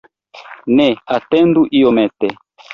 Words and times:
Ne, 0.79 0.87
atendu 1.17 1.69
iomete! 1.81 2.35